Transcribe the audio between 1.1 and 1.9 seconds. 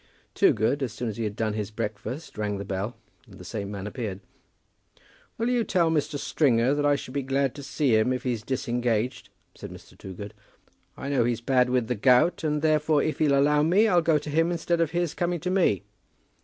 he had done his